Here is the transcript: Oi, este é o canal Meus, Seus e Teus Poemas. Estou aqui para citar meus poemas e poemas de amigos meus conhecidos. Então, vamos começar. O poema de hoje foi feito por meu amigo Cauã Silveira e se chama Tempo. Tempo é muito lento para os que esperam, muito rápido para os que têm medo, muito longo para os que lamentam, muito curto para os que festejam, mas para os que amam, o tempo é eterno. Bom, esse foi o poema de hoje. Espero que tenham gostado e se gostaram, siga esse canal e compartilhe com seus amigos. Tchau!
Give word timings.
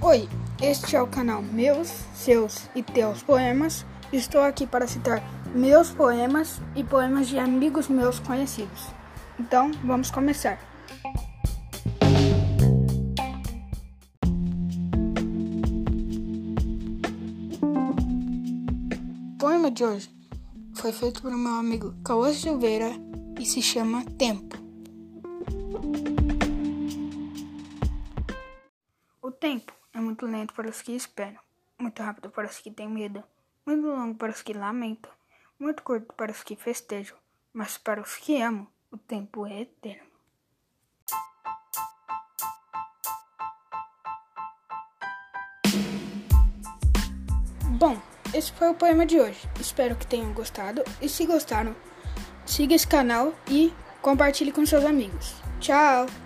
Oi, 0.00 0.28
este 0.62 0.96
é 0.96 1.02
o 1.02 1.06
canal 1.06 1.42
Meus, 1.42 1.88
Seus 2.14 2.70
e 2.74 2.82
Teus 2.82 3.22
Poemas. 3.22 3.84
Estou 4.10 4.40
aqui 4.40 4.66
para 4.66 4.86
citar 4.86 5.22
meus 5.54 5.90
poemas 5.90 6.62
e 6.74 6.82
poemas 6.82 7.28
de 7.28 7.38
amigos 7.38 7.88
meus 7.88 8.20
conhecidos. 8.20 8.86
Então, 9.38 9.70
vamos 9.84 10.10
começar. 10.10 10.58
O 19.32 19.38
poema 19.38 19.70
de 19.70 19.84
hoje 19.84 20.10
foi 20.72 20.92
feito 20.92 21.20
por 21.20 21.30
meu 21.32 21.54
amigo 21.54 21.94
Cauã 22.02 22.32
Silveira 22.32 22.92
e 23.38 23.44
se 23.44 23.60
chama 23.60 24.04
Tempo. 24.16 24.63
Tempo 29.44 29.74
é 29.92 30.00
muito 30.00 30.24
lento 30.24 30.54
para 30.54 30.70
os 30.70 30.80
que 30.80 30.92
esperam, 30.92 31.38
muito 31.78 32.02
rápido 32.02 32.30
para 32.30 32.48
os 32.48 32.58
que 32.60 32.70
têm 32.70 32.88
medo, 32.88 33.22
muito 33.66 33.86
longo 33.86 34.14
para 34.14 34.32
os 34.32 34.40
que 34.40 34.54
lamentam, 34.54 35.12
muito 35.58 35.82
curto 35.82 36.14
para 36.14 36.32
os 36.32 36.42
que 36.42 36.56
festejam, 36.56 37.14
mas 37.52 37.76
para 37.76 38.00
os 38.00 38.16
que 38.16 38.40
amam, 38.40 38.66
o 38.90 38.96
tempo 38.96 39.46
é 39.46 39.60
eterno. 39.60 40.08
Bom, 47.78 48.00
esse 48.32 48.50
foi 48.50 48.70
o 48.70 48.74
poema 48.74 49.04
de 49.04 49.20
hoje. 49.20 49.46
Espero 49.60 49.94
que 49.94 50.06
tenham 50.06 50.32
gostado 50.32 50.82
e 51.02 51.08
se 51.10 51.26
gostaram, 51.26 51.76
siga 52.46 52.74
esse 52.74 52.86
canal 52.86 53.34
e 53.46 53.74
compartilhe 54.00 54.52
com 54.52 54.64
seus 54.64 54.86
amigos. 54.86 55.34
Tchau! 55.60 56.23